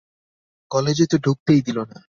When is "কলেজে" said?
0.71-1.05